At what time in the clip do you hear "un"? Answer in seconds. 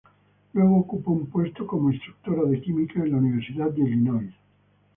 1.11-1.27